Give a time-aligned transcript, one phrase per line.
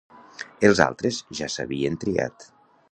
[0.69, 2.53] Els altres ja s'havien triat.